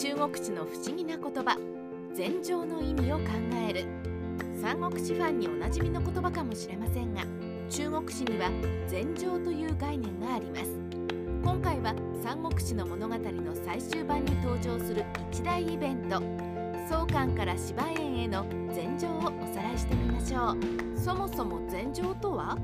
[0.00, 1.58] 中国史の不思議な言葉
[2.14, 3.24] 禅情の意味を考
[3.68, 3.84] える。
[4.58, 7.20] 三国志ファンにおなじみの言葉かもしれませんが
[7.68, 8.48] 中国史には
[8.88, 10.80] 禅情という概念があります。
[11.44, 11.94] 今回は
[12.24, 16.22] 三国志の物語の最終版に登場する一大イベント
[16.88, 20.98] 宋官から芝園への禅情をおさらいしてみましょう。
[20.98, 22.56] そもそも禅情とは？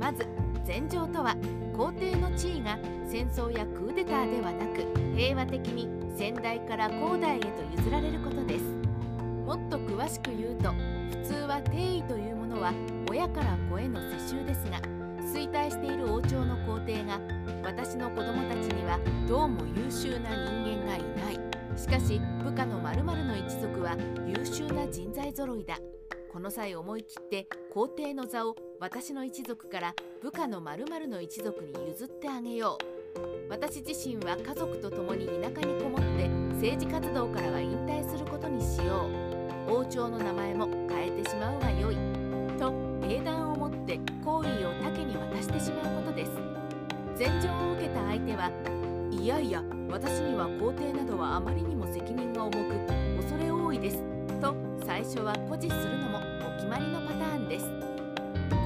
[0.00, 0.26] まず
[0.64, 1.36] 禅情とは
[1.76, 4.84] 皇帝の地位が戦争やクーデターではなく
[5.16, 7.48] 平和的に先代から後代へと
[7.80, 8.64] 譲られることです。
[9.46, 10.72] もっと詳しく言うと
[11.16, 12.72] 普通は帝位というものは
[13.08, 14.80] 親から子への世襲ですが
[15.20, 17.20] 衰退している王朝の皇帝が
[17.62, 21.78] 私の子供たちにはどうも優秀な人間がいない。
[21.78, 25.78] しかし部下の〇〇の一族は優秀な人材揃いだ。
[26.32, 32.97] この際思い切って皇帝の座を私の一族から部下の〇〇の一族に譲ってあげよう。
[33.48, 39.06] 私自身は家族と共に田舎にこもって政治活動からは引退することにしよ
[39.68, 39.72] う。
[39.72, 41.96] 王朝の名前も変えてしまうがよい。
[42.58, 42.72] と
[43.08, 46.32] 英断を持って好意を竹に渡してしまうことです。
[47.16, 48.50] 禅情を受けた相手は
[49.10, 52.58] いやいや私には皇帝などはあまりにも責任が重く
[53.16, 54.02] 恐れ多いです。
[54.40, 54.54] と
[54.86, 57.66] 最初は誇示するのもお決まりのパターンです。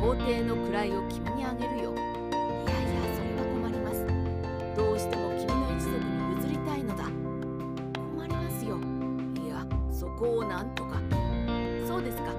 [0.00, 1.94] 皇帝の位を君にあげるよ
[10.22, 11.00] そこをなんとか。
[11.84, 12.32] そうですか。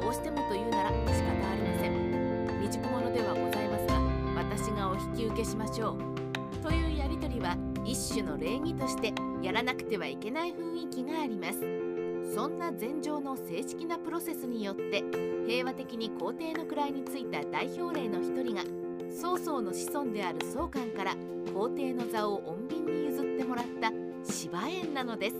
[0.00, 2.48] どうしてもというなら仕方ありません。
[2.62, 4.00] 未熟者ではございますが
[4.36, 6.62] 私がお引き受けしましょう。
[6.62, 11.60] というやりとりは一種の礼儀としてやらなくてはいけない雰囲気があります。
[12.34, 15.04] そんな禅情の正式なプロセスによって
[15.46, 18.62] 平和的に皇帝の位についた代表例の一人が
[19.10, 21.14] 曹操の子孫である宗官から
[21.52, 23.92] 皇帝の座を穏便に譲ってもらった
[24.24, 25.36] 芝園なのです。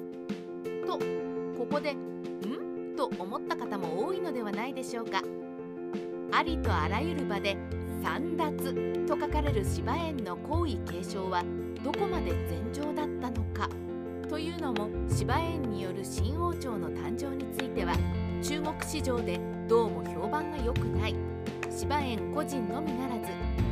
[0.86, 1.25] と
[1.56, 5.22] ここで「ん?」と思った方も多いのではないでしょうか。
[6.32, 7.56] ありとあらゆる場で
[8.02, 8.74] 「三奪」
[9.06, 11.42] と書かれる芝園の皇位継承は
[11.82, 13.68] どこまで禅情だったのか。
[14.28, 17.94] というのも芝園による新王朝の誕生については
[18.42, 21.14] 中国市場でどうも評判が良くない。
[21.70, 23.14] 芝園個人のみなら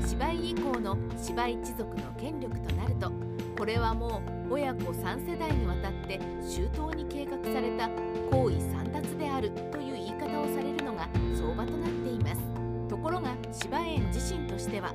[0.03, 3.11] ず芝居以降の芝居一族の権力となると
[3.57, 7.89] これはもう親子3世代にわたって周到に計画された
[8.31, 12.43] 皇位簒奪であるという言い方をされるのが相場となっています。
[12.89, 14.93] ところが芝園自身としては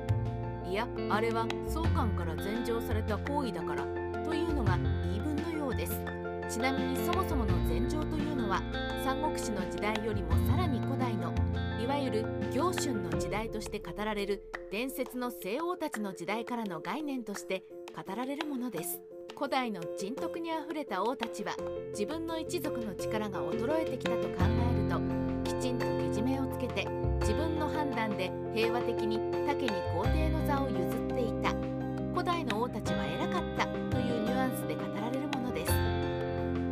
[0.66, 3.82] いやあれは宗官から禅譲された行為だから
[4.24, 5.98] というのが言い分のようです。
[6.48, 8.60] ちなみにそもそもの禅譲というのは
[9.04, 11.32] 三国志の時代よりもさらに古代の
[11.80, 19.00] いわゆる行春の時代として語られる伝説の西王たちの時代からの概念として語られるものです。
[19.36, 21.54] 古代の人徳にあふれた王たちは
[21.90, 25.00] 自分の一族の力が衰えてきたと考えると
[25.44, 26.86] きちんとけじめをつけて
[27.20, 31.50] 自分の判断で平和的に竹に皇帝の座を譲っていた。
[32.12, 35.72] 古代の王たちは偉かったというニュアンスで語られるものです。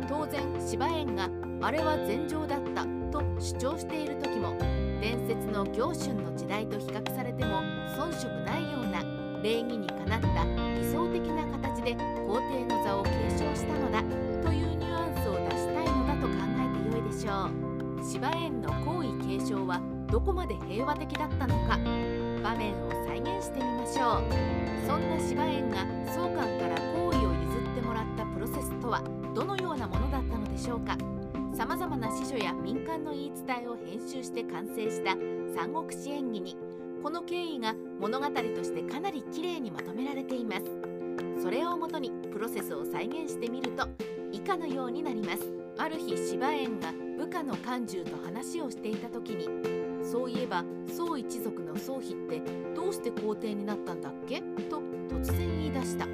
[0.07, 1.29] 当然芝園が
[1.61, 4.55] あれは禅情だったと主張している時も
[5.01, 7.61] 伝説の行春の時代と比較されても
[7.97, 10.27] 遜色ないような礼儀にかなった
[10.75, 11.95] 理想的な形で
[12.27, 14.01] 皇帝の座を継承したのだ
[14.43, 18.03] というニュアンスを出したいのだと考えてよいでしょう。
[18.03, 21.77] 芝園の皇位継承はどこまで平和的だったのか
[22.43, 24.23] 場面を再現してみましょう。
[24.87, 29.01] そんな芝園が宗官から皇位を譲ってもらったプロセスとは
[29.35, 30.97] どのようなものだったのでしょうか。
[31.55, 35.15] さまざまな史書や民間の言い伝えを編集して完成した
[35.55, 36.57] 三国志演義に
[37.03, 40.63] この経緯が物語としてかなり綺麗にまとめられています。
[41.41, 43.87] それをもとにプロセスを再現してみると
[44.31, 45.43] 以下のようになります。
[45.77, 49.47] ある日芝園が部下の漢中と話をしていた時に
[50.05, 52.41] そういえば宋一族の宗妃って
[52.75, 54.41] どうして皇帝になったんだっけ？
[54.69, 56.05] と突然言い出した。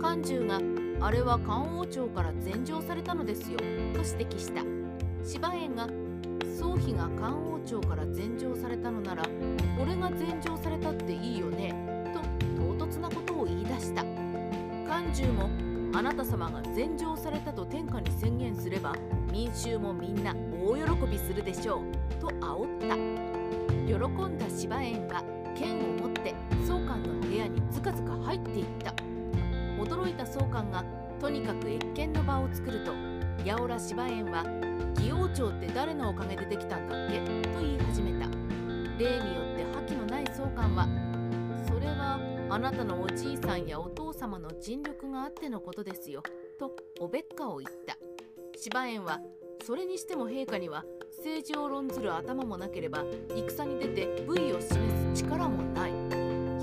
[0.00, 0.60] 漢中が
[1.00, 3.58] あれは漢王朝から禅譲されたのですよ。
[3.58, 4.62] と指摘した。
[5.24, 5.86] 芝園が
[6.58, 9.24] 宗妃が漢王朝から禅譲されたのなら
[9.80, 11.74] 俺が禅譲されたっていいよね
[12.12, 12.20] と
[12.62, 14.02] 唐突なことを言い出した。
[14.88, 15.48] 漢中も
[15.92, 18.94] あなた様が禅譲されたと天下に宣言すれば
[19.32, 22.96] 民衆もみんな大喜びするでしょうと煽った。
[23.86, 25.22] 喜んだ芝園は
[25.56, 26.34] 剣を持って
[26.64, 28.94] 宗官の部屋にずかずか入っていった。
[29.82, 30.84] 驚いた宗官が
[31.20, 32.92] とにかく謁見の場を作ると
[33.44, 37.18] 八百良芝園は義王朝って誰のおかげでできたんだっけ？
[37.20, 38.28] と言い始めた。
[38.98, 40.86] 例によって覇気のない宗官は
[41.66, 42.18] それは
[42.50, 46.22] あなたのおじいさんやお父様の尽力があってのことですよ。
[46.58, 47.96] とおべっかを言った。
[48.56, 49.20] 芝園は
[49.64, 50.84] それにしても陛下には
[51.18, 53.04] 政治を論ずる頭もなければ
[53.34, 54.72] 戦に出て武威を示
[55.14, 55.92] す力もない。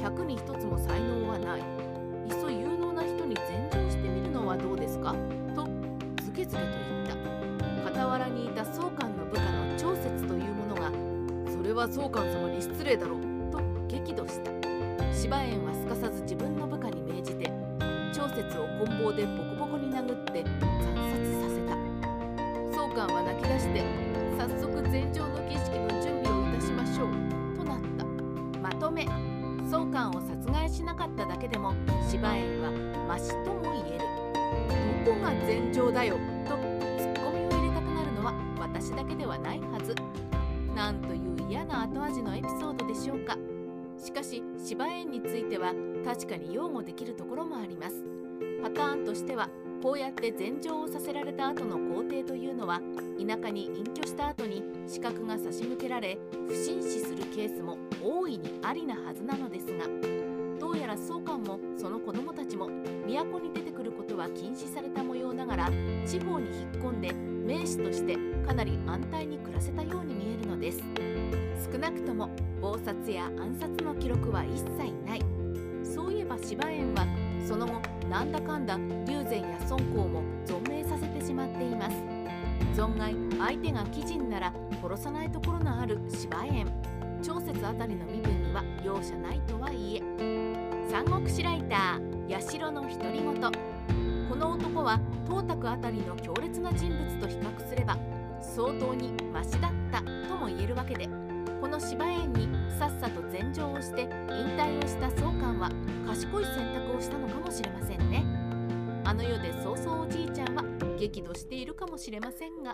[0.02, 1.62] 百に一つも才能はない。
[1.62, 1.63] い
[2.31, 3.76] っそ有能な人に禅譲
[11.77, 13.21] は宗官様に失礼だろう
[13.51, 14.51] と激怒した。
[15.13, 17.51] 芝園はすかさず自分の部下に命じて
[18.12, 21.77] 長節を棍棒でボコボコに殴って惨殺させた。
[22.74, 23.83] 宗官は泣き出して
[24.39, 28.59] 早速禅場の儀式の準備をいたしましょうとなった。
[28.59, 29.06] まとめ
[29.69, 31.75] 宗官を殺害しなかっただけでも
[32.09, 32.71] 芝園は
[33.07, 34.06] マシとも言える。
[35.06, 36.15] どこが禅場だよ
[36.50, 36.57] と
[36.97, 39.94] ツッコミを入れたくなるのは私だけではないはず。
[40.77, 43.35] なんという嫌な後味のエピソードでしょうか。
[43.97, 45.74] しかし芝園については
[46.06, 47.95] 確かに擁護できるところもあります。
[48.62, 49.50] パターンとしては
[49.81, 52.79] こうやって禅譲をさせられた後の皇帝というのは
[53.18, 59.85] 田舎に隠居した後に資格が差し向けられ不審死するケースも大いにありなはずなのですが
[60.59, 62.69] どうやら宗官もその子供たちも
[63.07, 65.71] 都に出てくることは禁止された模様ながら
[66.06, 70.84] 地方に引っ込んで名士としてかなり安泰に暮らせたように見えるのです。
[71.72, 72.30] 少なくとも
[72.62, 75.22] 謀殺や暗殺の記録は一切ない。
[75.82, 77.08] そういえば芝園は
[77.48, 77.80] その後
[78.10, 81.96] なんだかんだ龍禅や孫公も存命させてしまっています。
[82.76, 84.54] 存外相手が鬼人なら
[84.84, 86.68] 殺さないところのある芝園。
[87.24, 90.02] 長節あたりの身分には容赦ないとはいえ。
[90.92, 93.76] 三国志ライター八代の独り言。
[94.29, 97.97] この男は東卓あたりの強烈な人物と比較すれば
[98.41, 101.07] 相当にマシだったとも言えるわけで
[101.62, 104.07] この芝園にさっさと禅譲をして引
[104.57, 105.71] 退をした宗官は
[106.06, 108.25] 賢い選択をしたのかもしれませんね
[109.06, 110.63] あの世で早々おじいちゃんは
[111.00, 112.74] 激怒しているかもしれませんが。